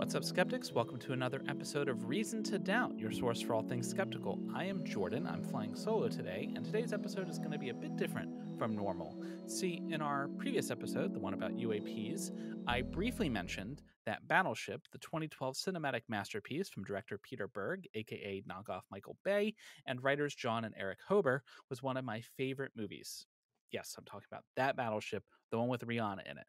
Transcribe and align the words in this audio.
What's 0.00 0.14
up, 0.14 0.24
skeptics? 0.24 0.72
Welcome 0.72 0.98
to 1.00 1.12
another 1.12 1.42
episode 1.46 1.86
of 1.86 2.08
Reason 2.08 2.42
to 2.44 2.58
Doubt, 2.58 2.98
your 2.98 3.12
source 3.12 3.42
for 3.42 3.52
all 3.52 3.62
things 3.62 3.86
skeptical. 3.86 4.40
I 4.54 4.64
am 4.64 4.82
Jordan. 4.82 5.26
I'm 5.26 5.44
flying 5.44 5.76
solo 5.76 6.08
today, 6.08 6.50
and 6.56 6.64
today's 6.64 6.94
episode 6.94 7.28
is 7.28 7.38
going 7.38 7.50
to 7.50 7.58
be 7.58 7.68
a 7.68 7.74
bit 7.74 7.98
different 7.98 8.30
from 8.58 8.74
normal. 8.74 9.22
See, 9.46 9.82
in 9.90 10.00
our 10.00 10.28
previous 10.38 10.70
episode, 10.70 11.12
the 11.12 11.18
one 11.18 11.34
about 11.34 11.52
UAPs, 11.52 12.30
I 12.66 12.80
briefly 12.80 13.28
mentioned 13.28 13.82
that 14.06 14.26
Battleship, 14.26 14.80
the 14.90 14.98
2012 15.00 15.54
cinematic 15.54 16.00
masterpiece 16.08 16.70
from 16.70 16.82
director 16.84 17.18
Peter 17.18 17.46
Berg, 17.46 17.86
aka 17.94 18.42
knockoff 18.50 18.84
Michael 18.90 19.18
Bay, 19.22 19.54
and 19.84 20.02
writers 20.02 20.34
Jon 20.34 20.64
and 20.64 20.74
Erich 20.78 21.00
Hoeber, 21.10 21.40
was 21.68 21.82
one 21.82 21.98
of 21.98 22.06
my 22.06 22.22
favorite 22.38 22.72
movies. 22.74 23.26
Yes, 23.70 23.96
I'm 23.98 24.06
talking 24.06 24.28
about 24.32 24.44
that 24.56 24.78
Battleship, 24.78 25.24
the 25.50 25.58
one 25.58 25.68
with 25.68 25.86
Rihanna 25.86 26.24
in 26.24 26.38
it. 26.38 26.46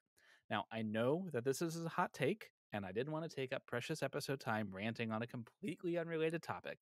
Now, 0.49 0.63
I 0.71 0.83
know 0.83 1.27
that 1.33 1.43
this 1.43 1.61
is 1.61 1.83
a 1.83 1.89
hot 1.89 2.13
take, 2.13 2.49
and 2.73 2.85
I 2.85 2.91
didn't 2.91 3.13
want 3.13 3.29
to 3.29 3.35
take 3.35 3.53
up 3.53 3.65
precious 3.65 4.03
episode 4.03 4.39
time 4.39 4.69
ranting 4.71 5.11
on 5.11 5.21
a 5.21 5.27
completely 5.27 5.97
unrelated 5.97 6.41
topic, 6.43 6.79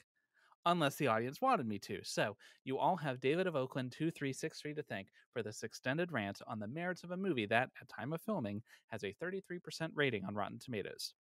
unless 0.66 0.96
the 0.96 1.08
audience 1.08 1.42
wanted 1.42 1.68
me 1.68 1.80
to. 1.80 2.00
So, 2.04 2.38
you 2.64 2.78
all 2.78 2.98
have 2.98 3.20
David 3.20 3.48
of 3.48 3.56
Oakland 3.56 3.92
2363 3.92 4.74
to 4.76 4.84
thank 4.84 5.10
for 5.32 5.42
this 5.42 5.64
extended 5.64 6.12
rant 6.12 6.42
on 6.48 6.60
the 6.60 6.68
merits 6.68 7.04
of 7.04 7.12
a 7.12 7.18
movie 7.18 7.46
that, 7.48 7.70
at 7.82 7.90
time 7.90 8.14
of 8.14 8.22
filming, 8.22 8.62
has 8.88 9.04
a 9.04 9.16
33% 9.22 9.92
rating 9.96 10.26
on 10.26 10.36
Rotten 10.36 10.60
Tomatoes. 10.60 11.14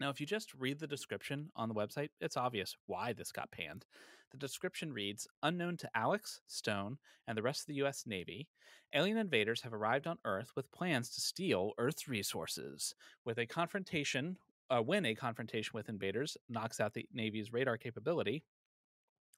Now, 0.00 0.08
if 0.08 0.18
you 0.18 0.26
just 0.26 0.54
read 0.54 0.78
the 0.78 0.86
description 0.86 1.50
on 1.54 1.68
the 1.68 1.74
website, 1.74 2.08
it's 2.22 2.38
obvious 2.38 2.74
why 2.86 3.12
this 3.12 3.32
got 3.32 3.50
panned. 3.50 3.84
The 4.30 4.38
description 4.38 4.94
reads 4.94 5.28
Unknown 5.42 5.76
to 5.78 5.90
Alex, 5.94 6.40
Stone, 6.46 6.96
and 7.28 7.36
the 7.36 7.42
rest 7.42 7.62
of 7.62 7.66
the 7.66 7.74
U.S. 7.74 8.04
Navy, 8.06 8.48
alien 8.94 9.18
invaders 9.18 9.60
have 9.60 9.74
arrived 9.74 10.06
on 10.06 10.16
Earth 10.24 10.52
with 10.56 10.72
plans 10.72 11.10
to 11.10 11.20
steal 11.20 11.72
Earth's 11.76 12.08
resources. 12.08 12.94
With 13.26 13.38
a 13.38 13.46
confrontation, 13.46 14.38
uh, 14.70 14.80
when 14.80 15.04
a 15.04 15.14
confrontation 15.14 15.72
with 15.74 15.90
invaders 15.90 16.38
knocks 16.48 16.80
out 16.80 16.94
the 16.94 17.06
Navy's 17.12 17.52
radar 17.52 17.76
capability, 17.76 18.42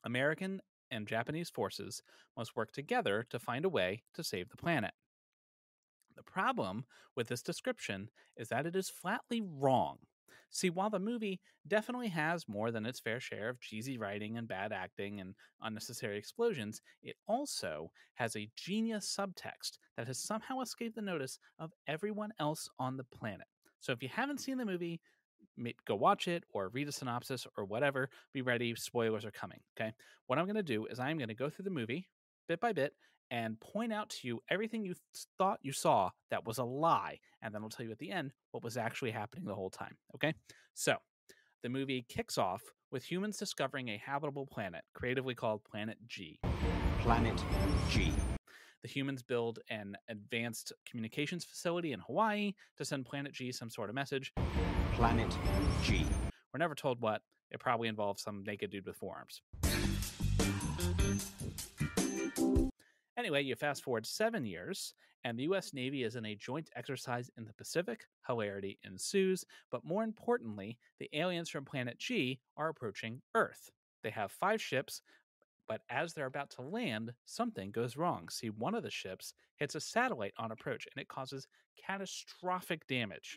American 0.04 0.60
and 0.92 1.08
Japanese 1.08 1.50
forces 1.50 2.02
must 2.36 2.54
work 2.54 2.70
together 2.70 3.26
to 3.30 3.38
find 3.40 3.64
a 3.64 3.70
way 3.70 4.02
to 4.14 4.22
save 4.22 4.50
the 4.50 4.56
planet. 4.56 4.92
The 6.14 6.22
problem 6.22 6.84
with 7.16 7.28
this 7.28 7.42
description 7.42 8.10
is 8.36 8.48
that 8.50 8.66
it 8.66 8.76
is 8.76 8.90
flatly 8.90 9.40
wrong. 9.40 9.98
See, 10.50 10.70
while 10.70 10.90
the 10.90 10.98
movie 10.98 11.40
definitely 11.66 12.08
has 12.08 12.48
more 12.48 12.70
than 12.70 12.86
its 12.86 13.00
fair 13.00 13.20
share 13.20 13.48
of 13.48 13.60
cheesy 13.60 13.98
writing 13.98 14.36
and 14.36 14.48
bad 14.48 14.72
acting 14.72 15.20
and 15.20 15.34
unnecessary 15.62 16.18
explosions, 16.18 16.80
it 17.02 17.16
also 17.26 17.90
has 18.14 18.36
a 18.36 18.50
genius 18.56 19.16
subtext 19.18 19.78
that 19.96 20.06
has 20.06 20.18
somehow 20.18 20.60
escaped 20.60 20.96
the 20.96 21.02
notice 21.02 21.38
of 21.58 21.72
everyone 21.86 22.32
else 22.38 22.68
on 22.78 22.96
the 22.96 23.04
planet. 23.04 23.46
So 23.80 23.92
if 23.92 24.02
you 24.02 24.08
haven't 24.08 24.40
seen 24.40 24.58
the 24.58 24.64
movie, 24.64 25.00
go 25.86 25.94
watch 25.94 26.28
it 26.28 26.44
or 26.52 26.68
read 26.68 26.88
a 26.88 26.92
synopsis 26.92 27.46
or 27.56 27.64
whatever. 27.64 28.08
Be 28.32 28.42
ready, 28.42 28.74
spoilers 28.74 29.24
are 29.24 29.30
coming. 29.30 29.60
Okay. 29.76 29.92
What 30.26 30.38
I'm 30.38 30.46
going 30.46 30.56
to 30.56 30.62
do 30.62 30.86
is 30.86 30.98
I'm 30.98 31.18
going 31.18 31.28
to 31.28 31.34
go 31.34 31.50
through 31.50 31.64
the 31.64 31.70
movie 31.70 32.08
bit 32.48 32.60
by 32.60 32.72
bit 32.72 32.94
and 33.32 33.58
point 33.60 33.94
out 33.94 34.10
to 34.10 34.28
you 34.28 34.42
everything 34.50 34.84
you 34.84 34.94
thought 35.38 35.58
you 35.62 35.72
saw 35.72 36.10
that 36.30 36.46
was 36.46 36.58
a 36.58 36.64
lie. 36.64 37.18
And 37.40 37.52
then 37.52 37.62
I'll 37.62 37.70
tell 37.70 37.86
you 37.86 37.90
at 37.90 37.98
the 37.98 38.12
end 38.12 38.32
what 38.50 38.62
was 38.62 38.76
actually 38.76 39.10
happening 39.10 39.46
the 39.46 39.54
whole 39.54 39.70
time. 39.70 39.96
Okay. 40.14 40.34
So 40.74 40.96
the 41.62 41.70
movie 41.70 42.04
kicks 42.08 42.36
off 42.36 42.60
with 42.92 43.10
humans 43.10 43.38
discovering 43.38 43.88
a 43.88 43.96
habitable 43.96 44.46
planet, 44.46 44.82
creatively 44.94 45.34
called 45.34 45.64
Planet 45.64 45.96
G. 46.06 46.38
Planet 47.00 47.42
G. 47.88 48.12
The 48.82 48.88
humans 48.88 49.22
build 49.22 49.60
an 49.70 49.96
advanced 50.10 50.74
communications 50.86 51.44
facility 51.44 51.92
in 51.92 52.00
Hawaii 52.00 52.52
to 52.76 52.84
send 52.84 53.06
Planet 53.06 53.32
G 53.32 53.50
some 53.50 53.70
sort 53.70 53.88
of 53.88 53.94
message. 53.94 54.34
Planet 54.92 55.34
G. 55.82 56.04
We're 56.52 56.58
never 56.58 56.74
told 56.74 57.00
what. 57.00 57.22
It 57.50 57.60
probably 57.60 57.88
involves 57.88 58.22
some 58.22 58.44
naked 58.44 58.70
dude 58.70 58.86
with 58.86 58.96
forearms. 58.96 59.42
Anyway, 63.22 63.40
you 63.40 63.54
fast 63.54 63.84
forward 63.84 64.04
seven 64.04 64.44
years, 64.44 64.94
and 65.22 65.38
the 65.38 65.44
US 65.44 65.72
Navy 65.72 66.02
is 66.02 66.16
in 66.16 66.26
a 66.26 66.34
joint 66.34 66.68
exercise 66.74 67.30
in 67.38 67.44
the 67.44 67.52
Pacific. 67.52 68.00
Hilarity 68.26 68.80
ensues, 68.82 69.44
but 69.70 69.84
more 69.84 70.02
importantly, 70.02 70.76
the 70.98 71.08
aliens 71.12 71.48
from 71.48 71.64
Planet 71.64 72.00
G 72.00 72.40
are 72.56 72.68
approaching 72.68 73.22
Earth. 73.36 73.70
They 74.02 74.10
have 74.10 74.32
five 74.32 74.60
ships, 74.60 75.02
but 75.68 75.82
as 75.88 76.12
they're 76.12 76.26
about 76.26 76.50
to 76.56 76.62
land, 76.62 77.12
something 77.24 77.70
goes 77.70 77.96
wrong. 77.96 78.28
See, 78.28 78.50
one 78.50 78.74
of 78.74 78.82
the 78.82 78.90
ships 78.90 79.34
hits 79.54 79.76
a 79.76 79.80
satellite 79.80 80.34
on 80.36 80.50
approach, 80.50 80.88
and 80.92 81.00
it 81.00 81.06
causes 81.06 81.46
catastrophic 81.86 82.88
damage 82.88 83.36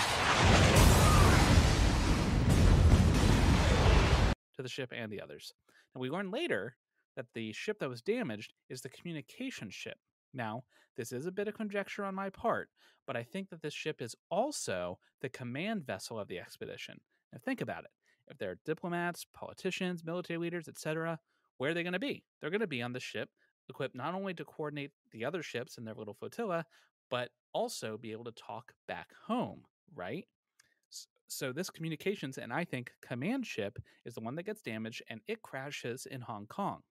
to 4.55 4.63
the 4.63 4.67
ship 4.67 4.91
and 4.95 5.11
the 5.11 5.21
others. 5.21 5.53
And 5.93 6.01
we 6.01 6.09
learn 6.09 6.31
later 6.31 6.75
that 7.15 7.27
the 7.33 7.51
ship 7.53 7.79
that 7.79 7.89
was 7.89 8.01
damaged 8.01 8.53
is 8.69 8.81
the 8.81 8.89
communication 8.89 9.69
ship. 9.69 9.97
Now, 10.33 10.63
this 10.97 11.11
is 11.11 11.25
a 11.25 11.31
bit 11.31 11.47
of 11.47 11.55
conjecture 11.55 12.03
on 12.03 12.15
my 12.15 12.29
part, 12.29 12.69
but 13.07 13.15
I 13.15 13.23
think 13.23 13.49
that 13.49 13.61
this 13.61 13.73
ship 13.73 14.01
is 14.01 14.15
also 14.29 14.99
the 15.21 15.29
command 15.29 15.85
vessel 15.85 16.19
of 16.19 16.27
the 16.27 16.39
expedition. 16.39 16.99
Now, 17.31 17.39
think 17.43 17.61
about 17.61 17.83
it. 17.85 17.91
If 18.27 18.37
there 18.37 18.51
are 18.51 18.59
diplomats, 18.65 19.25
politicians, 19.33 20.03
military 20.03 20.39
leaders, 20.39 20.67
etc., 20.67 21.19
where 21.57 21.71
are 21.71 21.73
they 21.73 21.83
going 21.83 21.93
to 21.93 21.99
be? 21.99 22.23
They're 22.41 22.49
going 22.49 22.59
to 22.61 22.67
be 22.67 22.81
on 22.81 22.93
the 22.93 22.99
ship, 22.99 23.29
equipped 23.69 23.95
not 23.95 24.13
only 24.13 24.33
to 24.33 24.45
coordinate 24.45 24.91
the 25.11 25.25
other 25.25 25.43
ships 25.43 25.77
in 25.77 25.85
their 25.85 25.93
little 25.93 26.13
flotilla, 26.13 26.65
but 27.09 27.29
also 27.53 27.97
be 27.97 28.11
able 28.11 28.25
to 28.25 28.31
talk 28.31 28.73
back 28.87 29.09
home, 29.27 29.61
right? 29.93 30.25
So 31.27 31.51
this 31.51 31.69
communications 31.69 32.37
and 32.37 32.53
I 32.53 32.63
think 32.63 32.91
command 33.01 33.45
ship 33.45 33.79
is 34.05 34.13
the 34.15 34.21
one 34.21 34.35
that 34.35 34.43
gets 34.43 34.61
damaged 34.61 35.01
and 35.09 35.21
it 35.27 35.41
crashes 35.41 36.05
in 36.05 36.21
Hong 36.21 36.45
Kong. 36.47 36.81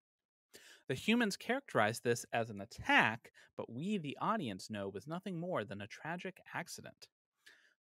The 0.88 0.94
humans 0.94 1.36
characterize 1.36 2.00
this 2.00 2.26
as 2.32 2.50
an 2.50 2.60
attack, 2.60 3.32
but 3.56 3.72
we, 3.72 3.96
the 3.96 4.18
audience, 4.20 4.68
know 4.68 4.88
was 4.88 5.06
nothing 5.06 5.38
more 5.38 5.64
than 5.64 5.80
a 5.80 5.86
tragic 5.86 6.38
accident. 6.54 7.08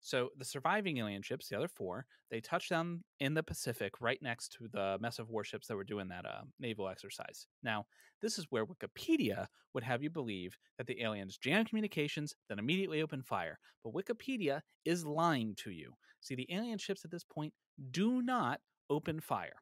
So 0.00 0.28
the 0.36 0.44
surviving 0.44 0.98
alien 0.98 1.22
ships, 1.22 1.48
the 1.48 1.56
other 1.56 1.68
four, 1.68 2.04
they 2.30 2.40
touch 2.40 2.68
down 2.68 3.04
in 3.20 3.32
the 3.32 3.42
Pacific 3.42 4.00
right 4.00 4.20
next 4.20 4.52
to 4.58 4.68
the 4.70 4.98
mess 5.00 5.18
of 5.18 5.30
warships 5.30 5.66
that 5.66 5.76
were 5.76 5.84
doing 5.84 6.08
that 6.08 6.26
uh, 6.26 6.42
naval 6.60 6.88
exercise. 6.88 7.46
Now, 7.62 7.86
this 8.20 8.38
is 8.38 8.46
where 8.50 8.66
Wikipedia 8.66 9.46
would 9.72 9.82
have 9.82 10.02
you 10.02 10.10
believe 10.10 10.58
that 10.76 10.86
the 10.86 11.02
aliens 11.02 11.38
jam 11.38 11.64
communications, 11.64 12.34
then 12.48 12.58
immediately 12.58 13.00
open 13.00 13.22
fire. 13.22 13.58
But 13.82 13.94
Wikipedia 13.94 14.60
is 14.84 15.06
lying 15.06 15.54
to 15.56 15.70
you. 15.70 15.94
See, 16.20 16.34
the 16.34 16.52
alien 16.52 16.78
ships 16.78 17.04
at 17.04 17.10
this 17.10 17.24
point 17.24 17.54
do 17.90 18.20
not 18.20 18.60
open 18.90 19.20
fire. 19.20 19.56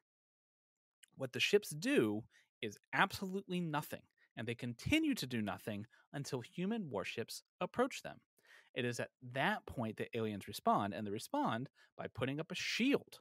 What 1.15 1.31
the 1.31 1.39
ships 1.39 1.69
do 1.69 2.23
is 2.63 2.77
absolutely 2.93 3.59
nothing, 3.59 4.01
and 4.37 4.47
they 4.47 4.55
continue 4.55 5.13
to 5.15 5.27
do 5.27 5.41
nothing 5.41 5.85
until 6.13 6.41
human 6.41 6.89
warships 6.89 7.43
approach 7.59 8.01
them. 8.01 8.17
It 8.73 8.85
is 8.85 8.99
at 8.99 9.09
that 9.33 9.65
point 9.65 9.97
that 9.97 10.15
aliens 10.15 10.47
respond, 10.47 10.93
and 10.93 11.05
they 11.05 11.11
respond 11.11 11.69
by 11.97 12.07
putting 12.07 12.39
up 12.39 12.51
a 12.51 12.55
shield. 12.55 13.19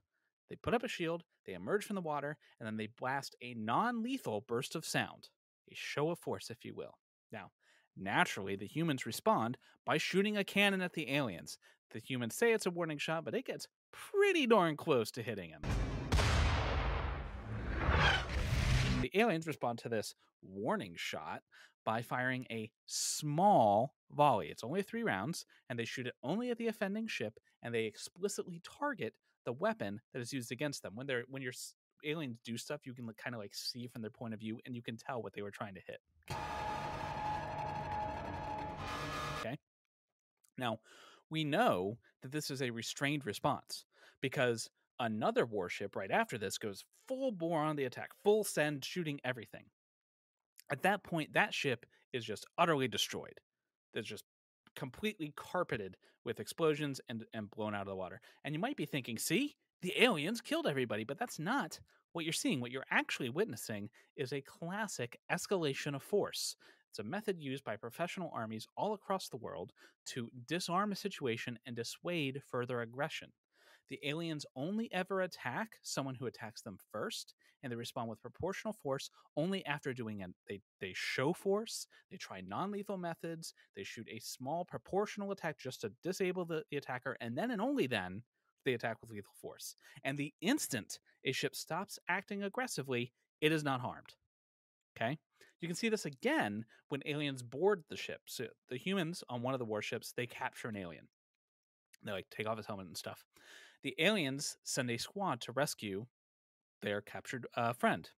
They 0.48 0.56
put 0.56 0.74
up 0.74 0.84
a 0.84 0.88
shield, 0.88 1.24
they 1.46 1.54
emerge 1.54 1.84
from 1.84 1.96
the 1.96 2.02
water, 2.02 2.36
and 2.60 2.66
then 2.66 2.76
they 2.76 2.88
blast 2.98 3.36
a 3.42 3.54
non 3.54 4.02
lethal 4.02 4.44
burst 4.46 4.74
of 4.74 4.84
sound, 4.84 5.28
a 5.70 5.74
show 5.74 6.10
of 6.10 6.18
force, 6.18 6.48
if 6.48 6.64
you 6.64 6.74
will. 6.74 6.94
Now, 7.32 7.50
naturally, 7.96 8.56
the 8.56 8.66
humans 8.66 9.06
respond 9.06 9.58
by 9.84 9.98
shooting 9.98 10.36
a 10.36 10.44
cannon 10.44 10.82
at 10.82 10.92
the 10.92 11.10
aliens. 11.10 11.58
The 11.90 11.98
humans 11.98 12.34
say 12.36 12.52
it's 12.52 12.66
a 12.66 12.70
warning 12.70 12.98
shot, 12.98 13.24
but 13.24 13.34
it 13.34 13.44
gets 13.44 13.66
pretty 13.92 14.46
darn 14.46 14.76
close 14.76 15.10
to 15.12 15.22
hitting 15.22 15.50
them. 15.50 15.62
The 19.01 19.01
aliens 19.14 19.46
respond 19.46 19.78
to 19.80 19.88
this 19.88 20.14
warning 20.42 20.94
shot 20.96 21.42
by 21.84 22.02
firing 22.02 22.46
a 22.50 22.70
small 22.86 23.94
volley. 24.10 24.48
It's 24.48 24.64
only 24.64 24.82
three 24.82 25.02
rounds, 25.02 25.44
and 25.68 25.78
they 25.78 25.84
shoot 25.84 26.06
it 26.06 26.14
only 26.22 26.50
at 26.50 26.58
the 26.58 26.68
offending 26.68 27.06
ship, 27.06 27.34
and 27.62 27.74
they 27.74 27.84
explicitly 27.84 28.60
target 28.64 29.14
the 29.44 29.52
weapon 29.52 30.00
that 30.12 30.20
is 30.20 30.32
used 30.32 30.52
against 30.52 30.82
them. 30.82 30.94
When 30.94 31.06
they're 31.06 31.24
when 31.28 31.42
your 31.42 31.52
aliens 32.04 32.38
do 32.44 32.56
stuff, 32.56 32.80
you 32.84 32.94
can 32.94 33.08
kind 33.16 33.34
of 33.34 33.40
like 33.40 33.54
see 33.54 33.86
from 33.86 34.02
their 34.02 34.10
point 34.10 34.34
of 34.34 34.40
view, 34.40 34.58
and 34.66 34.76
you 34.76 34.82
can 34.82 34.96
tell 34.96 35.22
what 35.22 35.32
they 35.34 35.42
were 35.42 35.50
trying 35.50 35.74
to 35.74 35.80
hit. 35.86 36.00
Okay. 39.40 39.58
Now, 40.58 40.78
we 41.30 41.44
know 41.44 41.98
that 42.22 42.30
this 42.30 42.50
is 42.50 42.62
a 42.62 42.70
restrained 42.70 43.26
response 43.26 43.84
because 44.20 44.70
Another 45.02 45.44
warship 45.44 45.96
right 45.96 46.12
after 46.12 46.38
this 46.38 46.58
goes 46.58 46.84
full 47.08 47.32
bore 47.32 47.58
on 47.58 47.74
the 47.74 47.86
attack, 47.86 48.10
full 48.22 48.44
send, 48.44 48.84
shooting 48.84 49.18
everything. 49.24 49.64
At 50.70 50.82
that 50.82 51.02
point, 51.02 51.32
that 51.32 51.52
ship 51.52 51.86
is 52.12 52.24
just 52.24 52.46
utterly 52.56 52.86
destroyed. 52.86 53.40
It's 53.94 54.06
just 54.06 54.22
completely 54.76 55.32
carpeted 55.34 55.96
with 56.24 56.38
explosions 56.38 57.00
and, 57.08 57.24
and 57.34 57.50
blown 57.50 57.74
out 57.74 57.80
of 57.80 57.88
the 57.88 57.96
water. 57.96 58.20
And 58.44 58.54
you 58.54 58.60
might 58.60 58.76
be 58.76 58.86
thinking, 58.86 59.18
see, 59.18 59.56
the 59.80 59.92
aliens 60.00 60.40
killed 60.40 60.68
everybody, 60.68 61.02
but 61.02 61.18
that's 61.18 61.40
not 61.40 61.80
what 62.12 62.24
you're 62.24 62.32
seeing. 62.32 62.60
What 62.60 62.70
you're 62.70 62.84
actually 62.92 63.28
witnessing 63.28 63.90
is 64.14 64.32
a 64.32 64.40
classic 64.40 65.18
escalation 65.32 65.96
of 65.96 66.04
force. 66.04 66.54
It's 66.90 67.00
a 67.00 67.02
method 67.02 67.40
used 67.40 67.64
by 67.64 67.74
professional 67.74 68.30
armies 68.32 68.68
all 68.76 68.94
across 68.94 69.28
the 69.28 69.36
world 69.36 69.72
to 70.06 70.30
disarm 70.46 70.92
a 70.92 70.96
situation 70.96 71.58
and 71.66 71.74
dissuade 71.74 72.40
further 72.48 72.82
aggression. 72.82 73.32
The 73.90 73.98
aliens 74.04 74.46
only 74.56 74.90
ever 74.92 75.22
attack 75.22 75.76
someone 75.82 76.14
who 76.14 76.26
attacks 76.26 76.62
them 76.62 76.78
first, 76.90 77.34
and 77.62 77.70
they 77.70 77.76
respond 77.76 78.08
with 78.08 78.22
proportional 78.22 78.72
force 78.72 79.10
only 79.36 79.64
after 79.66 79.92
doing 79.92 80.22
an 80.22 80.34
they 80.48 80.60
they 80.80 80.92
show 80.94 81.32
force, 81.32 81.86
they 82.10 82.16
try 82.16 82.40
non-lethal 82.40 82.96
methods, 82.96 83.54
they 83.76 83.84
shoot 83.84 84.08
a 84.10 84.18
small 84.18 84.64
proportional 84.64 85.30
attack 85.32 85.58
just 85.58 85.82
to 85.82 85.92
disable 86.02 86.44
the, 86.44 86.62
the 86.70 86.76
attacker, 86.76 87.16
and 87.20 87.36
then 87.36 87.50
and 87.50 87.60
only 87.60 87.86
then 87.86 88.22
they 88.64 88.74
attack 88.74 88.98
with 89.00 89.10
lethal 89.10 89.34
force. 89.40 89.76
And 90.04 90.16
the 90.16 90.32
instant 90.40 90.98
a 91.24 91.32
ship 91.32 91.54
stops 91.54 91.98
acting 92.08 92.42
aggressively, 92.42 93.12
it 93.40 93.52
is 93.52 93.64
not 93.64 93.80
harmed. 93.80 94.14
Okay? 94.96 95.18
You 95.60 95.68
can 95.68 95.76
see 95.76 95.88
this 95.88 96.06
again 96.06 96.64
when 96.88 97.02
aliens 97.06 97.42
board 97.42 97.84
the 97.88 97.96
ship. 97.96 98.20
So 98.26 98.46
the 98.68 98.76
humans 98.76 99.22
on 99.28 99.42
one 99.42 99.54
of 99.54 99.60
the 99.60 99.64
warships, 99.64 100.12
they 100.16 100.26
capture 100.26 100.68
an 100.68 100.76
alien. 100.76 101.08
They 102.04 102.12
like 102.12 102.26
take 102.30 102.48
off 102.48 102.56
his 102.56 102.66
helmet 102.66 102.86
and 102.86 102.96
stuff. 102.96 103.24
The 103.82 103.94
aliens 103.98 104.56
send 104.62 104.90
a 104.90 104.96
squad 104.96 105.40
to 105.42 105.52
rescue 105.52 106.06
their 106.82 107.00
captured 107.00 107.46
uh, 107.56 107.72
friend. 107.72 108.08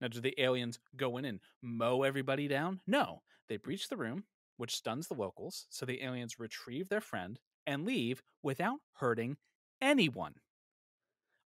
Now, 0.00 0.08
do 0.08 0.20
the 0.20 0.40
aliens 0.40 0.78
go 0.96 1.16
in 1.18 1.24
and 1.24 1.40
mow 1.62 2.02
everybody 2.02 2.48
down? 2.48 2.80
No. 2.86 3.22
They 3.48 3.56
breach 3.56 3.88
the 3.88 3.96
room, 3.96 4.24
which 4.56 4.74
stuns 4.74 5.08
the 5.08 5.14
locals, 5.14 5.66
so 5.68 5.84
the 5.84 6.02
aliens 6.02 6.38
retrieve 6.38 6.88
their 6.88 7.00
friend 7.00 7.38
and 7.66 7.84
leave 7.84 8.22
without 8.42 8.78
hurting 8.94 9.36
anyone. 9.82 10.34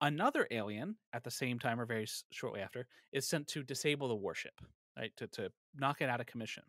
Another 0.00 0.46
alien, 0.50 0.96
at 1.12 1.25
the 1.25 1.31
same 1.31 1.58
time 1.58 1.81
or 1.81 1.84
very 1.84 2.06
shortly 2.31 2.61
after, 2.61 2.87
is 3.12 3.26
sent 3.26 3.49
to 3.49 3.64
disable 3.64 4.08
the 4.08 4.14
warship, 4.14 4.61
right? 4.96 5.11
To, 5.16 5.26
to 5.28 5.50
knock 5.75 6.00
it 6.00 6.08
out 6.08 6.20
of 6.20 6.26
commission. 6.26 6.62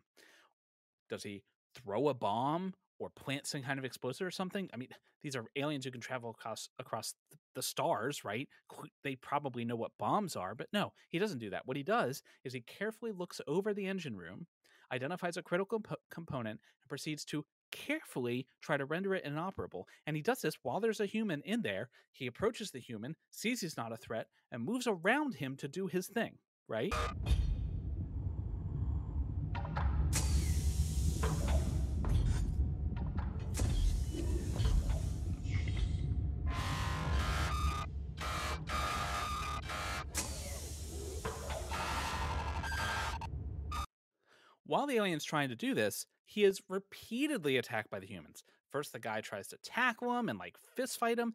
Does 1.08 1.22
he 1.22 1.44
throw 1.74 2.08
a 2.08 2.14
bomb 2.14 2.74
or 3.00 3.10
plant 3.10 3.46
some 3.46 3.62
kind 3.62 3.78
of 3.78 3.84
explosive 3.84 4.26
or 4.26 4.30
something? 4.30 4.70
I 4.72 4.76
mean, 4.76 4.90
these 5.22 5.34
are 5.34 5.46
aliens 5.56 5.84
who 5.84 5.90
can 5.90 6.00
travel 6.00 6.30
across 6.30 6.68
across 6.78 7.14
the 7.54 7.62
stars, 7.62 8.24
right? 8.24 8.48
They 9.02 9.16
probably 9.16 9.64
know 9.64 9.74
what 9.74 9.98
bombs 9.98 10.36
are, 10.36 10.54
but 10.54 10.68
no, 10.72 10.92
he 11.08 11.18
doesn't 11.18 11.40
do 11.40 11.50
that. 11.50 11.66
What 11.66 11.76
he 11.76 11.82
does 11.82 12.22
is 12.44 12.52
he 12.52 12.60
carefully 12.60 13.10
looks 13.10 13.40
over 13.48 13.74
the 13.74 13.86
engine 13.86 14.16
room, 14.16 14.46
identifies 14.92 15.36
a 15.36 15.42
critical 15.42 15.80
compo- 15.80 15.96
component, 16.10 16.60
and 16.82 16.88
proceeds 16.88 17.24
to 17.24 17.44
carefully 17.72 18.46
try 18.60 18.76
to 18.76 18.84
render 18.84 19.14
it 19.14 19.24
inoperable. 19.24 19.86
And 20.06 20.16
he 20.16 20.22
does 20.22 20.40
this 20.40 20.56
while 20.62 20.80
there's 20.80 21.00
a 21.00 21.06
human 21.06 21.42
in 21.44 21.62
there. 21.62 21.88
He 22.12 22.26
approaches 22.26 22.70
the 22.70 22.80
human, 22.80 23.16
sees 23.30 23.60
he's 23.60 23.76
not 23.76 23.92
a 23.92 23.96
threat, 23.96 24.26
and 24.52 24.64
moves 24.64 24.86
around 24.86 25.36
him 25.36 25.56
to 25.56 25.68
do 25.68 25.86
his 25.86 26.06
thing, 26.06 26.38
right? 26.68 26.92
While 44.70 44.86
the 44.86 44.98
alien's 44.98 45.24
trying 45.24 45.48
to 45.48 45.56
do 45.56 45.74
this, 45.74 46.06
he 46.24 46.44
is 46.44 46.62
repeatedly 46.68 47.56
attacked 47.56 47.90
by 47.90 47.98
the 47.98 48.06
humans. 48.06 48.44
First, 48.70 48.92
the 48.92 49.00
guy 49.00 49.20
tries 49.20 49.48
to 49.48 49.56
tackle 49.64 50.16
him 50.16 50.28
and 50.28 50.38
like 50.38 50.56
fist 50.76 50.96
fight 50.96 51.18
him. 51.18 51.34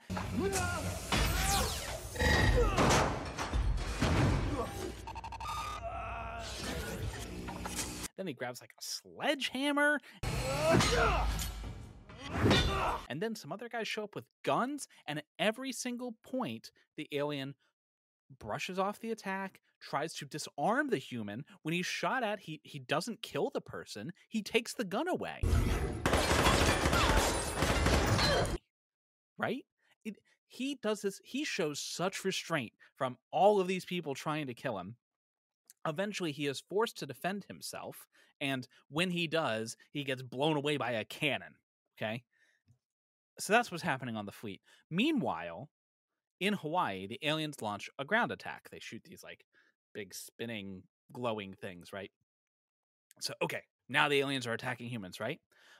Then 8.16 8.26
he 8.26 8.32
grabs 8.32 8.62
like 8.62 8.72
a 8.72 8.82
sledgehammer. 8.82 10.00
And 13.10 13.22
then 13.22 13.36
some 13.36 13.52
other 13.52 13.68
guys 13.68 13.86
show 13.86 14.06
up 14.06 14.16
with 14.16 14.24
guns, 14.44 14.88
and 15.06 15.20
at 15.20 15.26
every 15.40 15.74
single 15.74 16.16
point, 16.24 16.72
the 16.96 17.10
alien 17.12 17.56
brushes 18.40 18.80
off 18.80 19.00
the 19.00 19.12
attack, 19.12 19.62
tries 19.82 20.14
to 20.16 20.26
disarm 20.26 20.90
the 20.90 20.98
human. 20.98 21.46
When 21.62 21.74
he's 21.74 21.86
shot 21.86 22.24
at, 22.24 22.40
he 22.40 22.62
he 22.64 22.80
doesn't 22.80 23.22
kill 23.22 23.52
the 23.54 23.62
person. 23.62 24.12
He 24.28 24.42
takes 24.42 24.74
the 24.74 24.84
gun 24.84 25.08
away. 25.08 25.42
Right? 29.38 29.66
It, 30.04 30.16
he 30.48 30.80
does 30.82 31.02
this. 31.02 31.22
He 31.24 31.44
shows 31.44 31.80
such 31.80 32.24
restraint 32.24 32.74
from 32.96 33.18
all 33.32 33.60
of 33.60 33.68
these 33.68 33.86
people 33.86 34.16
trying 34.16 34.48
to 34.48 34.54
kill 34.54 34.80
him. 34.80 34.96
Eventually, 35.88 36.32
he 36.32 36.48
is 36.48 36.64
forced 36.68 36.98
to 37.00 37.06
defend 37.06 37.46
himself, 37.48 38.08
and 38.42 38.68
when 38.90 39.12
he 39.12 39.28
does, 39.28 39.78
he 39.92 40.04
gets 40.04 40.22
blown 40.22 40.58
away 40.58 40.78
by 40.78 40.92
a 40.92 41.06
cannon. 41.06 41.56
Okay, 41.98 42.24
so 43.38 43.54
that's 43.54 43.72
what's 43.72 43.84
happening 43.84 44.16
on 44.16 44.26
the 44.26 44.32
fleet. 44.32 44.62
Meanwhile, 44.90 45.70
in 46.40 46.54
Hawaii, 46.54 47.08
the 47.08 47.20
aliens 47.22 47.62
launch 47.62 47.90
a 48.00 48.06
ground 48.06 48.32
attack. 48.32 48.70
They 48.70 48.80
shoot 48.80 49.04
these 49.04 49.24
like 49.24 49.46
big 49.94 50.14
spinning, 50.14 50.84
glowing 51.14 51.54
things, 51.54 51.94
right? 51.94 52.12
So, 53.20 53.34
okay, 53.42 53.62
now 53.88 54.10
the 54.10 54.20
aliens 54.20 54.46
are 54.46 54.54
attacking 54.54 54.90
humans, 54.90 55.20
right? 55.20 55.40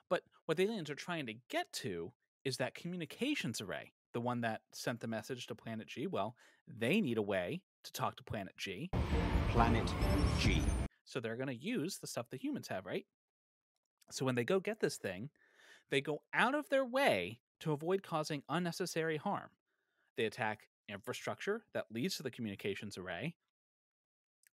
But 0.10 0.22
what 0.46 0.58
the 0.58 0.64
aliens 0.64 0.90
are 0.90 0.96
trying 0.96 1.26
to 1.28 1.34
get 1.50 1.72
to 1.74 2.12
is 2.44 2.58
that 2.58 2.76
communications 2.76 3.60
array, 3.60 3.92
the 4.14 4.22
one 4.22 4.42
that 4.42 4.62
sent 4.72 5.00
the 5.00 5.08
message 5.08 5.48
to 5.48 5.56
Planet 5.56 5.88
G. 5.88 6.08
Well, 6.08 6.36
they 6.68 7.02
need 7.02 7.18
a 7.18 7.24
way 7.24 7.62
to 7.84 7.92
talk 7.92 8.16
to 8.18 8.24
Planet 8.24 8.56
G. 8.58 8.90
Planet 9.50 9.92
G. 10.40 10.62
So 11.04 11.20
they're 11.20 11.36
going 11.36 11.48
to 11.48 11.56
use 11.56 11.98
the 11.98 12.08
stuff 12.08 12.30
the 12.30 12.38
humans 12.38 12.68
have, 12.68 12.86
right? 12.86 13.06
So 14.12 14.26
when 14.26 14.36
they 14.36 14.44
go 14.44 14.60
get 14.60 14.80
this 14.80 14.98
thing, 14.98 15.30
they 15.90 16.02
go 16.02 16.22
out 16.34 16.56
of 16.56 16.70
their 16.70 16.86
way 16.86 17.40
to 17.62 17.72
avoid 17.72 18.04
causing 18.04 18.44
unnecessary 18.50 19.18
harm. 19.18 19.50
They 20.18 20.26
attack 20.26 20.68
infrastructure 20.90 21.64
that 21.74 21.86
leads 21.92 22.18
to 22.18 22.24
the 22.24 22.32
communications 22.32 22.98
array 22.98 23.36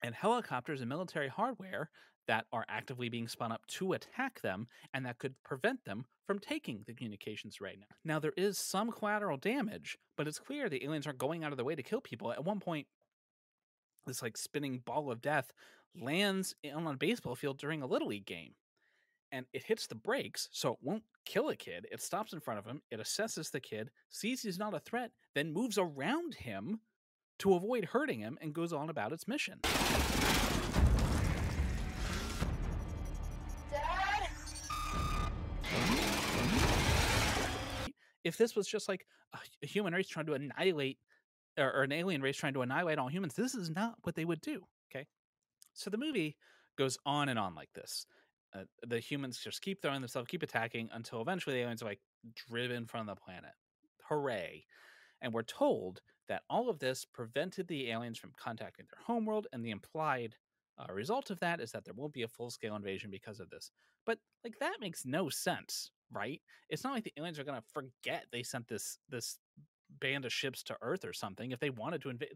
and 0.02 0.16
helicopters 0.16 0.82
and 0.82 0.90
military 0.90 1.28
hardware 1.28 1.90
that 2.28 2.46
are 2.54 2.66
actively 2.70 3.10
being 3.10 3.28
spun 3.28 3.52
up 3.52 3.66
to 3.66 3.94
attack 3.94 4.40
them 4.42 4.68
and 4.94 5.06
that 5.06 5.18
could 5.18 5.34
prevent 5.44 5.84
them 5.86 6.06
from 6.28 6.40
taking 6.40 6.84
the 6.86 6.94
communications 6.94 7.58
array. 7.60 7.76
Now, 8.06 8.20
there 8.20 8.34
is 8.38 8.60
some 8.60 8.92
collateral 8.92 9.38
damage, 9.38 9.98
but 10.16 10.28
it's 10.28 10.38
clear 10.38 10.70
the 10.70 10.84
aliens 10.84 11.08
aren't 11.08 11.18
going 11.18 11.44
out 11.44 11.52
of 11.52 11.58
their 11.58 11.66
way 11.66 11.76
to 11.76 11.84
kill 11.84 12.02
people. 12.02 12.32
At 12.32 12.46
one 12.46 12.60
point, 12.60 12.86
this 14.06 14.22
like 14.22 14.38
spinning 14.38 14.82
ball 14.86 15.12
of 15.12 15.22
death 15.22 15.52
lands 16.00 16.56
on 16.74 16.86
a 16.86 16.96
baseball 16.96 17.36
field 17.36 17.58
during 17.58 17.82
a 17.82 17.88
little 17.88 18.10
league 18.10 18.28
game 18.28 18.54
and 19.32 19.46
it 19.54 19.64
hits 19.64 19.88
the 19.88 19.96
brakes 19.96 20.50
so 20.52 20.74
it 20.74 20.80
won't 20.82 21.04
kill 21.26 21.50
a 21.50 21.56
kid 21.56 21.86
it 21.92 22.02
stops 22.02 22.34
in 22.34 22.40
front 22.40 22.60
of 22.60 22.66
him 22.66 22.82
it 22.92 23.00
assesses 23.00 23.52
the 23.52 23.60
kid 23.60 23.90
sees 24.10 24.42
he's 24.42 24.60
not 24.60 24.74
a 24.74 24.80
threat 24.80 25.12
then 25.36 25.54
moves 25.54 25.78
around 25.78 26.34
him 26.36 26.80
to 27.38 27.54
avoid 27.54 27.86
hurting 27.86 28.20
him 28.20 28.38
and 28.42 28.54
goes 28.54 28.74
on 28.74 28.90
about 28.90 29.14
its 29.14 29.28
mission 29.28 29.60
Dad? 33.72 34.28
if 38.24 38.38
this 38.38 38.56
was 38.56 38.68
just 38.68 38.90
like 38.90 39.06
a 39.64 39.68
human 39.68 39.94
race 39.94 40.08
trying 40.08 40.26
to 40.26 40.34
annihilate 40.34 40.98
or 41.58 41.84
an 41.84 41.92
alien 41.92 42.22
race 42.22 42.38
trying 42.38 42.54
to 42.54 42.62
annihilate 42.62 42.98
all 42.98 43.08
humans 43.08 43.34
this 43.36 43.54
is 43.54 43.70
not 43.70 43.96
what 44.04 44.16
they 44.16 44.26
would 44.26 44.42
do 44.42 44.62
okay 44.90 45.06
so 45.74 45.90
the 45.90 45.98
movie 45.98 46.36
goes 46.78 46.98
on 47.06 47.30
and 47.30 47.38
on 47.38 47.54
like 47.54 47.70
this 47.74 48.06
uh, 48.56 48.64
the 48.88 49.00
humans 49.00 49.40
just 49.40 49.62
keep 49.62 49.82
throwing 49.82 50.02
themselves, 50.02 50.28
keep 50.28 50.44
attacking 50.44 50.90
until 50.92 51.22
eventually 51.22 51.56
the 51.56 51.62
aliens 51.62 51.82
are 51.82 51.86
like 51.86 52.02
driven 52.36 52.86
from 52.86 53.06
the 53.06 53.16
planet. 53.16 53.52
Hooray. 54.08 54.66
And 55.22 55.34
we're 55.34 55.44
told 55.44 56.02
that 56.28 56.44
all 56.50 56.70
of 56.70 56.80
this 56.80 57.06
prevented 57.06 57.68
the 57.68 57.90
aliens 57.92 58.18
from 58.18 58.32
contacting 58.38 58.86
their 58.86 59.04
homeworld, 59.06 59.48
and 59.52 59.64
the 59.66 59.72
implied 59.72 60.36
uh, 60.80 60.92
result 60.94 61.30
of 61.30 61.40
that 61.40 61.60
is 61.60 61.72
that 61.72 61.84
there 61.86 61.94
won't 61.94 62.14
be 62.14 62.24
a 62.24 62.28
full 62.28 62.50
scale 62.50 62.76
invasion 62.76 63.12
because 63.12 63.40
of 63.40 63.50
this. 63.50 63.72
But 64.06 64.20
like 64.44 64.58
that 64.60 64.78
makes 64.80 65.06
no 65.06 65.30
sense, 65.30 65.92
right? 66.12 66.42
It's 66.70 66.84
not 66.84 66.94
like 66.94 67.04
the 67.04 67.14
aliens 67.18 67.38
are 67.40 67.44
gonna 67.44 67.64
forget 67.74 68.26
they 68.32 68.44
sent 68.44 68.68
this 68.68 68.98
this 69.10 69.38
band 70.00 70.26
of 70.26 70.32
ships 70.32 70.64
to 70.64 70.78
Earth 70.82 71.04
or 71.04 71.14
something 71.14 71.52
if 71.52 71.60
they 71.60 71.70
wanted 71.70 72.02
to 72.02 72.10
invade. 72.10 72.30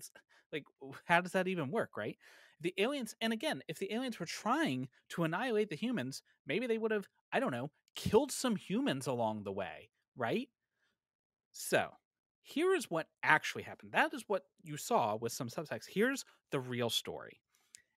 Like, 0.51 0.65
how 1.05 1.21
does 1.21 1.31
that 1.31 1.47
even 1.47 1.71
work, 1.71 1.97
right? 1.97 2.17
The 2.61 2.73
aliens, 2.77 3.15
and 3.19 3.33
again, 3.33 3.61
if 3.67 3.77
the 3.79 3.93
aliens 3.93 4.19
were 4.19 4.25
trying 4.25 4.87
to 5.09 5.23
annihilate 5.23 5.69
the 5.69 5.75
humans, 5.75 6.21
maybe 6.45 6.67
they 6.67 6.77
would 6.77 6.91
have, 6.91 7.07
I 7.31 7.39
don't 7.39 7.51
know, 7.51 7.71
killed 7.95 8.31
some 8.31 8.55
humans 8.55 9.07
along 9.07 9.43
the 9.43 9.51
way, 9.51 9.89
right? 10.15 10.49
So, 11.51 11.91
here 12.41 12.73
is 12.73 12.89
what 12.89 13.07
actually 13.21 13.63
happened. 13.63 13.91
That 13.93 14.13
is 14.13 14.25
what 14.27 14.43
you 14.61 14.77
saw 14.77 15.15
with 15.15 15.31
some 15.31 15.49
subtext. 15.49 15.89
Here's 15.89 16.25
the 16.51 16.59
real 16.59 16.89
story. 16.89 17.39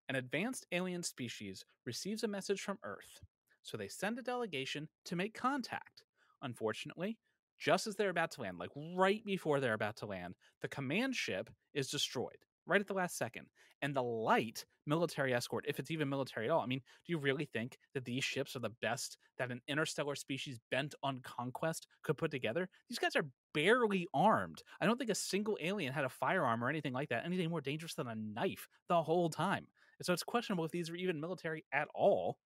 An 0.08 0.16
advanced 0.16 0.66
alien 0.70 1.02
species 1.02 1.64
receives 1.84 2.22
a 2.22 2.28
message 2.28 2.60
from 2.60 2.78
Earth, 2.84 3.20
so 3.62 3.76
they 3.76 3.88
send 3.88 4.18
a 4.18 4.22
delegation 4.22 4.88
to 5.06 5.16
make 5.16 5.34
contact. 5.34 6.04
Unfortunately, 6.42 7.18
just 7.58 7.86
as 7.86 7.96
they're 7.96 8.10
about 8.10 8.30
to 8.32 8.42
land, 8.42 8.58
like 8.58 8.70
right 8.94 9.25
before 9.25 9.58
they're 9.58 9.75
about 9.75 9.96
to 9.96 10.06
land, 10.06 10.34
the 10.60 10.68
command 10.68 11.16
ship 11.16 11.50
is 11.75 11.90
destroyed. 11.90 12.45
Right 12.66 12.80
at 12.80 12.87
the 12.87 12.94
last 12.94 13.16
second. 13.16 13.46
And 13.82 13.94
the 13.94 14.02
light 14.02 14.64
military 14.87 15.35
escort, 15.35 15.66
if 15.68 15.78
it's 15.78 15.90
even 15.90 16.08
military 16.08 16.46
at 16.46 16.50
all, 16.50 16.61
I 16.61 16.66
mean, 16.66 16.80
do 17.06 17.12
you 17.12 17.18
really 17.18 17.44
think 17.44 17.78
that 17.94 18.04
these 18.04 18.25
ships 18.25 18.56
are 18.56 18.61
the 18.61 18.73
best 18.80 19.18
that 19.38 19.50
an 19.50 19.61
interstellar 19.68 20.14
species 20.14 20.58
bent 20.70 20.94
on 21.02 21.20
conquest 21.20 21.87
could 22.02 22.16
put 22.16 22.30
together? 22.30 22.68
These 22.88 22.99
guys 22.99 23.16
are 23.16 23.26
barely 23.52 24.06
armed. 24.14 24.62
I 24.80 24.87
don't 24.87 24.99
think 24.99 25.11
a 25.11 25.14
single 25.14 25.58
alien 25.61 25.92
had 25.92 26.04
a 26.04 26.08
firearm 26.08 26.64
or 26.64 26.68
anything 26.68 26.92
like 26.92 27.11
that, 27.11 27.25
anything 27.26 27.50
more 27.50 27.61
dangerous 27.61 27.94
than 27.94 28.08
a 28.08 28.14
knife 28.14 28.66
the 28.88 29.02
whole 29.02 29.28
time. 29.28 29.66
So 30.02 30.12
it's 30.12 30.23
questionable 30.23 30.64
if 30.64 30.70
these 30.70 30.90
are 30.90 30.96
even 30.96 31.20
military 31.20 31.64
at 31.73 31.88
all. 31.94 32.38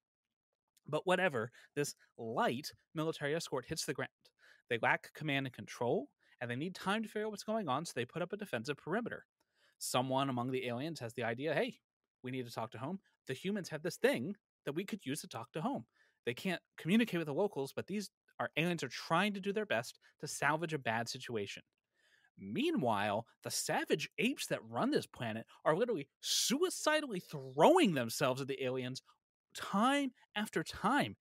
But 0.89 1.07
whatever, 1.07 1.50
this 1.77 1.95
light 2.19 2.73
military 2.95 3.35
escort 3.35 3.67
hits 3.67 3.85
the 3.85 3.95
ground. 3.95 4.11
They 4.69 4.79
lack 4.83 5.12
command 5.15 5.47
and 5.47 5.55
control, 5.55 6.09
and 6.41 6.50
they 6.50 6.57
need 6.57 6.75
time 6.75 7.03
to 7.03 7.09
figure 7.09 7.27
out 7.27 7.31
what's 7.31 7.45
going 7.45 7.69
on, 7.69 7.85
so 7.85 7.93
they 7.95 8.05
put 8.05 8.23
up 8.23 8.33
a 8.33 8.37
defensive 8.37 8.77
perimeter. 8.77 9.25
Someone 9.81 10.29
among 10.29 10.51
the 10.51 10.67
aliens 10.67 11.01
has 11.01 11.15
the 11.15 11.25
idea 11.25 11.55
hey, 11.55 11.79
we 12.23 12.31
need 12.31 12.47
to 12.47 12.53
talk 12.53 12.71
to 12.73 12.79
home. 12.79 13.01
The 13.27 13.35
humans 13.35 13.71
have 13.71 13.83
this 13.83 13.97
thing 13.97 14.37
that 14.67 14.75
we 14.75 14.85
could 14.85 15.01
use 15.05 15.23
to 15.23 15.29
talk 15.29 15.51
to 15.53 15.63
home. 15.63 15.87
They 16.27 16.35
can't 16.35 16.61
communicate 16.77 17.19
with 17.19 17.27
the 17.27 17.35
locals, 17.35 17.73
but 17.75 17.87
these 17.87 18.11
our 18.39 18.51
aliens 18.57 18.85
are 18.85 18.89
trying 18.89 19.35
to 19.35 19.41
do 19.41 19.53
their 19.53 19.67
best 19.67 19.99
to 20.21 20.27
salvage 20.27 20.75
a 20.75 20.79
bad 20.79 21.09
situation. 21.09 21.63
Meanwhile, 22.39 23.27
the 23.43 23.51
savage 23.51 24.09
apes 24.19 24.47
that 24.47 24.61
run 24.69 24.91
this 24.91 25.07
planet 25.07 25.47
are 25.65 25.77
literally 25.77 26.09
suicidally 26.21 27.21
throwing 27.21 27.95
themselves 27.95 28.41
at 28.41 28.49
the 28.49 28.63
aliens 28.63 29.03
time 29.55 30.13
after 30.37 30.63
time. 30.63 31.17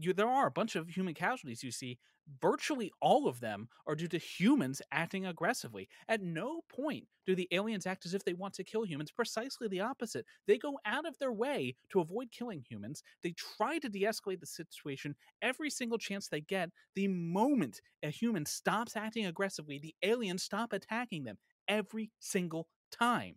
You, 0.00 0.12
there 0.14 0.28
are 0.28 0.46
a 0.46 0.50
bunch 0.50 0.76
of 0.76 0.88
human 0.88 1.14
casualties 1.14 1.62
you 1.62 1.70
see. 1.70 1.98
Virtually 2.40 2.92
all 3.00 3.26
of 3.26 3.40
them 3.40 3.68
are 3.86 3.96
due 3.96 4.06
to 4.08 4.18
humans 4.18 4.80
acting 4.92 5.26
aggressively. 5.26 5.88
At 6.08 6.22
no 6.22 6.62
point 6.68 7.06
do 7.26 7.34
the 7.34 7.48
aliens 7.50 7.86
act 7.86 8.06
as 8.06 8.14
if 8.14 8.24
they 8.24 8.32
want 8.32 8.54
to 8.54 8.64
kill 8.64 8.84
humans. 8.84 9.10
Precisely 9.10 9.68
the 9.68 9.80
opposite. 9.80 10.24
They 10.46 10.56
go 10.56 10.78
out 10.86 11.06
of 11.06 11.18
their 11.18 11.32
way 11.32 11.74
to 11.90 12.00
avoid 12.00 12.30
killing 12.30 12.64
humans. 12.68 13.02
They 13.22 13.32
try 13.32 13.78
to 13.78 13.88
de 13.88 14.02
escalate 14.02 14.40
the 14.40 14.46
situation 14.46 15.16
every 15.42 15.70
single 15.70 15.98
chance 15.98 16.28
they 16.28 16.40
get. 16.40 16.70
The 16.94 17.08
moment 17.08 17.80
a 18.02 18.10
human 18.10 18.46
stops 18.46 18.96
acting 18.96 19.26
aggressively, 19.26 19.78
the 19.78 19.94
aliens 20.02 20.42
stop 20.44 20.72
attacking 20.72 21.24
them 21.24 21.38
every 21.68 22.10
single 22.20 22.68
time. 22.92 23.36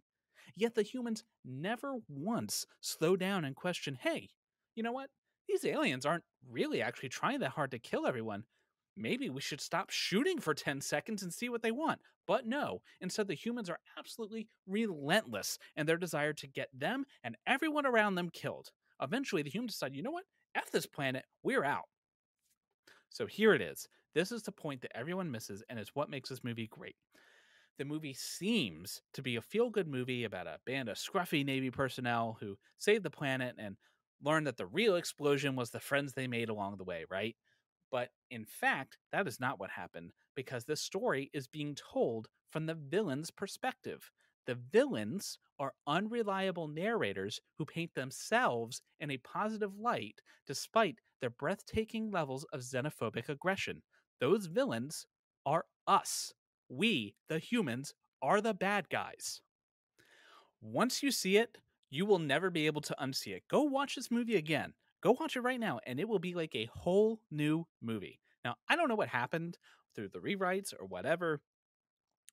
Yet 0.56 0.76
the 0.76 0.84
humans 0.84 1.24
never 1.46 1.96
once 2.08 2.66
slow 2.82 3.16
down 3.16 3.46
and 3.46 3.56
question 3.56 3.98
hey, 4.02 4.30
you 4.76 4.84
know 4.84 4.92
what? 4.92 5.10
These 5.48 5.66
aliens 5.66 6.06
aren't 6.06 6.24
really 6.50 6.82
actually 6.82 7.10
trying 7.10 7.40
that 7.40 7.52
hard 7.52 7.72
to 7.72 7.80
kill 7.80 8.06
everyone. 8.06 8.46
Maybe 8.96 9.30
we 9.30 9.42
should 9.42 9.62
stop 9.62 9.90
shooting 9.90 10.40
for 10.40 10.54
10 10.54 10.82
seconds 10.82 11.24
and 11.24 11.34
see 11.34 11.50
what 11.50 11.62
they 11.64 11.72
want. 11.72 12.02
But 12.28 12.46
no, 12.46 12.82
instead, 13.02 13.28
the 13.28 13.34
humans 13.34 13.70
are 13.70 13.80
absolutely 13.98 14.48
relentless 14.68 15.58
in 15.76 15.86
their 15.86 15.98
desire 15.98 16.34
to 16.34 16.48
get 16.48 16.70
them 16.74 17.06
and 17.24 17.36
everyone 17.46 17.86
around 17.86 18.16
them 18.16 18.30
killed. 18.30 18.72
Eventually, 19.02 19.42
the 19.42 19.50
humans 19.50 19.74
decide, 19.74 19.96
you 19.96 20.04
know 20.04 20.12
what? 20.12 20.26
F 20.56 20.72
this 20.72 20.86
planet, 20.86 21.26
we're 21.42 21.64
out. 21.64 21.86
So 23.10 23.26
here 23.26 23.54
it 23.54 23.62
is. 23.62 23.88
This 24.14 24.32
is 24.32 24.44
the 24.44 24.52
point 24.52 24.82
that 24.82 24.96
everyone 24.96 25.32
misses, 25.32 25.64
and 25.70 25.80
it's 25.80 25.96
what 25.96 26.10
makes 26.10 26.30
this 26.30 26.44
movie 26.44 26.68
great 26.68 26.96
the 27.78 27.86
movie 27.86 28.14
seems 28.14 29.02
to 29.14 29.22
be 29.22 29.36
a 29.36 29.42
feel 29.42 29.70
good 29.70 29.88
movie 29.88 30.24
about 30.24 30.48
a 30.48 30.60
band 30.66 30.90
of 30.90 30.98
scruffy 30.98 31.44
Navy 31.46 31.72
personnel 31.72 32.38
who 32.40 32.58
saved 32.78 33.04
the 33.04 33.10
planet 33.10 33.56
and 33.58 33.78
learned 34.24 34.48
that 34.48 34.58
the 34.58 34.66
real 34.66 34.96
explosion 34.96 35.56
was 35.56 35.70
the 35.70 35.80
friends 35.80 36.14
they 36.14 36.28
made 36.28 36.50
along 36.50 36.78
the 36.78 36.84
way, 36.84 37.06
right? 37.10 37.36
But 37.92 38.10
in 38.32 38.46
fact, 38.46 38.98
that 39.12 39.28
is 39.28 39.40
not 39.40 39.60
what 39.60 39.70
happened 39.70 40.14
because 40.36 40.66
this 40.66 40.82
story 40.82 41.30
is 41.34 41.48
being 41.48 41.76
told 41.76 42.28
from 42.52 42.66
the 42.66 42.76
villain's 42.76 43.30
perspective. 43.32 44.10
The 44.46 44.56
villains 44.56 45.38
are 45.60 45.74
unreliable 45.88 46.68
narrators 46.68 47.40
who 47.58 47.66
paint 47.66 47.94
themselves 47.94 48.82
in 49.00 49.12
a 49.12 49.18
positive 49.18 49.78
light 49.78 50.20
despite 50.48 51.00
their 51.22 51.30
breathtaking 51.30 52.12
levels 52.12 52.46
of 52.52 52.62
xenophobic 52.62 53.30
aggression. 53.30 53.82
Those 54.20 54.48
villains 54.48 55.06
are 55.46 55.66
us 55.88 56.34
we, 56.70 57.16
the 57.30 57.40
humans, 57.40 57.94
are 58.22 58.42
the 58.42 58.54
bad 58.54 58.90
guys. 58.90 59.42
Once 60.62 61.04
you 61.04 61.12
see 61.12 61.38
it, 61.38 61.58
you 61.94 62.08
will 62.08 62.18
never 62.18 62.50
be 62.50 62.66
able 62.66 62.82
to 62.82 62.96
unsee 63.00 63.36
it. 63.36 63.44
Go 63.48 63.62
watch 63.62 63.94
this 63.94 64.10
movie 64.10 64.36
again. 64.36 64.74
Go 65.04 65.16
watch 65.20 65.36
it 65.36 65.42
right 65.42 65.60
now, 65.60 65.80
and 65.86 66.00
it 66.00 66.10
will 66.10 66.18
be 66.18 66.34
like 66.34 66.56
a 66.56 66.68
whole 66.74 67.20
new 67.30 67.68
movie. 67.84 68.20
Now, 68.44 68.56
I 68.68 68.76
don't 68.76 68.90
know 68.90 68.96
what 68.96 69.10
happened 69.10 69.60
through 69.96 70.10
the 70.10 70.18
rewrites 70.18 70.74
or 70.74 70.88
whatever. 70.88 71.40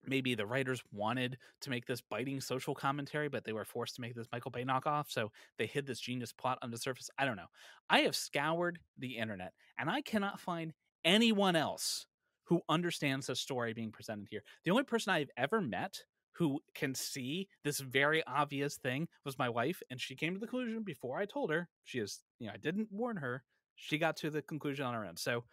Maybe 0.06 0.34
the 0.34 0.46
writers 0.46 0.82
wanted 0.92 1.36
to 1.60 1.68
make 1.68 1.84
this 1.84 2.00
biting 2.00 2.40
social 2.40 2.74
commentary, 2.74 3.28
but 3.28 3.44
they 3.44 3.52
were 3.52 3.66
forced 3.66 3.96
to 3.96 4.00
make 4.00 4.14
this 4.14 4.28
Michael 4.32 4.50
Bay 4.50 4.64
knockoff, 4.64 5.10
so 5.10 5.30
they 5.58 5.66
hid 5.66 5.86
this 5.86 6.00
genius 6.00 6.32
plot 6.32 6.58
under 6.62 6.74
the 6.74 6.80
surface. 6.80 7.10
I 7.18 7.26
don't 7.26 7.36
know. 7.36 7.50
I 7.90 7.98
have 8.00 8.16
scoured 8.16 8.78
the 8.96 9.18
internet, 9.18 9.52
and 9.78 9.90
I 9.90 10.00
cannot 10.00 10.40
find 10.40 10.72
anyone 11.04 11.54
else 11.54 12.06
who 12.44 12.62
understands 12.70 13.26
the 13.26 13.36
story 13.36 13.74
being 13.74 13.92
presented 13.92 14.28
here. 14.30 14.42
The 14.64 14.70
only 14.70 14.84
person 14.84 15.12
I've 15.12 15.30
ever 15.36 15.60
met 15.60 15.98
who 16.32 16.60
can 16.74 16.94
see 16.94 17.48
this 17.64 17.80
very 17.80 18.22
obvious 18.26 18.76
thing 18.76 19.08
was 19.24 19.38
my 19.38 19.48
wife, 19.48 19.82
and 19.90 20.00
she 20.00 20.16
came 20.16 20.34
to 20.34 20.40
the 20.40 20.46
conclusion 20.46 20.82
before 20.82 21.18
I 21.18 21.26
told 21.26 21.50
her. 21.50 21.68
She 21.84 21.98
is, 21.98 22.20
you 22.38 22.46
know, 22.46 22.52
I 22.54 22.58
didn't 22.58 22.88
warn 22.90 23.16
her. 23.16 23.42
She 23.76 23.98
got 23.98 24.16
to 24.18 24.30
the 24.30 24.42
conclusion 24.42 24.84
on 24.84 24.94
her 24.94 25.04
own. 25.04 25.16
So, 25.16 25.44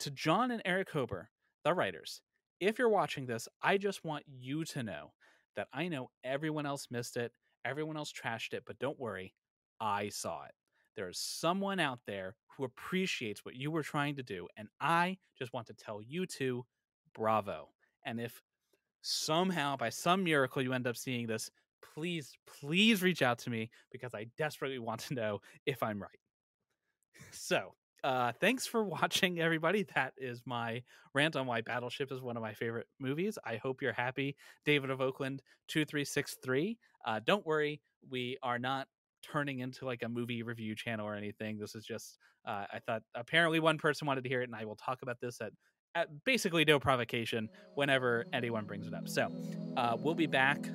to 0.00 0.10
Jon 0.10 0.50
and 0.50 0.62
Erich 0.64 0.90
Hoeber, 0.92 1.26
the 1.64 1.74
writers, 1.74 2.22
if 2.60 2.78
you're 2.78 2.88
watching 2.88 3.26
this, 3.26 3.48
I 3.62 3.78
just 3.78 4.04
want 4.04 4.24
you 4.26 4.64
to 4.66 4.82
know 4.82 5.12
that 5.56 5.68
I 5.72 5.88
know 5.88 6.10
everyone 6.22 6.66
else 6.66 6.86
missed 6.90 7.16
it, 7.16 7.32
everyone 7.64 7.96
else 7.96 8.12
trashed 8.12 8.52
it, 8.52 8.62
but 8.66 8.78
don't 8.78 8.98
worry, 8.98 9.34
I 9.80 10.08
saw 10.08 10.44
it. 10.44 10.52
There 10.96 11.08
is 11.08 11.18
someone 11.18 11.78
out 11.78 12.00
there 12.06 12.34
who 12.56 12.64
appreciates 12.64 13.44
what 13.44 13.54
you 13.54 13.70
were 13.70 13.84
trying 13.84 14.16
to 14.16 14.22
do. 14.22 14.48
And 14.56 14.68
I 14.80 15.18
just 15.38 15.52
want 15.52 15.68
to 15.68 15.74
tell 15.74 16.00
you 16.02 16.26
two, 16.26 16.64
bravo. 17.14 17.68
And 18.04 18.20
if 18.20 18.42
somehow, 19.02 19.76
by 19.76 19.90
some 19.90 20.24
miracle, 20.24 20.62
you 20.62 20.72
end 20.72 20.86
up 20.86 20.96
seeing 20.96 21.26
this, 21.26 21.50
please, 21.94 22.36
please 22.46 23.02
reach 23.02 23.22
out 23.22 23.38
to 23.40 23.50
me 23.50 23.70
because 23.90 24.14
I 24.14 24.26
desperately 24.36 24.78
want 24.78 25.00
to 25.02 25.14
know 25.14 25.40
if 25.66 25.82
I'm 25.82 26.00
right. 26.00 26.10
So, 27.32 27.74
uh, 28.04 28.32
thanks 28.40 28.66
for 28.66 28.84
watching, 28.84 29.40
everybody. 29.40 29.84
That 29.94 30.14
is 30.16 30.42
my 30.46 30.82
rant 31.14 31.36
on 31.36 31.46
why 31.46 31.62
Battleship 31.62 32.12
is 32.12 32.20
one 32.20 32.36
of 32.36 32.42
my 32.42 32.54
favorite 32.54 32.86
movies. 33.00 33.38
I 33.44 33.56
hope 33.56 33.82
you're 33.82 33.92
happy. 33.92 34.36
David 34.64 34.90
of 34.90 35.00
Oakland, 35.00 35.42
2363. 35.68 36.78
Uh, 37.04 37.20
don't 37.24 37.44
worry, 37.44 37.80
we 38.08 38.38
are 38.42 38.58
not 38.58 38.86
turning 39.22 39.58
into 39.60 39.84
like 39.84 40.02
a 40.02 40.08
movie 40.08 40.42
review 40.42 40.74
channel 40.74 41.06
or 41.06 41.14
anything. 41.14 41.58
This 41.58 41.74
is 41.74 41.84
just 41.84 42.18
uh, 42.46 42.66
I 42.72 42.78
thought 42.78 43.02
apparently 43.14 43.60
one 43.60 43.78
person 43.78 44.06
wanted 44.06 44.22
to 44.22 44.28
hear 44.28 44.42
it, 44.42 44.48
and 44.48 44.54
I 44.56 44.64
will 44.64 44.76
talk 44.76 45.02
about 45.02 45.20
this 45.20 45.40
at 45.40 45.52
at 45.94 46.24
basically 46.24 46.64
no 46.64 46.78
provocation 46.78 47.48
whenever 47.74 48.26
anyone 48.32 48.64
brings 48.64 48.86
it 48.86 48.94
up. 48.94 49.08
So 49.08 49.30
uh, 49.76 49.96
we'll 49.98 50.14
be 50.14 50.26
back 50.26 50.68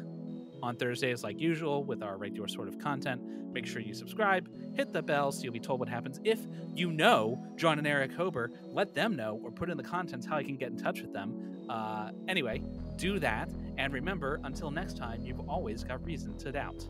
on 0.61 0.75
Thursdays 0.75 1.23
like 1.23 1.39
usual 1.39 1.83
with 1.83 2.01
our 2.01 2.17
regular 2.17 2.47
sort 2.47 2.67
of 2.67 2.79
content. 2.79 3.21
Make 3.51 3.67
sure 3.67 3.81
you 3.81 3.93
subscribe, 3.93 4.49
hit 4.75 4.91
the 4.91 5.03
bell 5.03 5.31
so 5.31 5.43
you'll 5.43 5.53
be 5.53 5.59
told 5.59 5.79
what 5.79 5.89
happens. 5.89 6.19
If 6.23 6.39
you 6.73 6.91
know 6.91 7.45
Jon 7.55 7.77
and 7.77 7.85
Erich 7.85 8.11
Hoeber, 8.11 8.49
let 8.71 8.95
them 8.95 9.15
know 9.15 9.39
or 9.43 9.51
put 9.51 9.69
in 9.69 9.77
the 9.77 9.83
comments 9.83 10.25
how 10.25 10.37
I 10.37 10.43
can 10.43 10.55
get 10.55 10.71
in 10.71 10.77
touch 10.77 11.01
with 11.01 11.13
them. 11.13 11.65
Uh, 11.69 12.09
anyway, 12.27 12.63
do 12.95 13.19
that. 13.19 13.49
And 13.77 13.93
remember, 13.93 14.39
until 14.43 14.71
next 14.71 14.97
time, 14.97 15.21
you've 15.21 15.47
always 15.49 15.83
got 15.83 16.03
reason 16.03 16.37
to 16.39 16.51
doubt. 16.51 16.87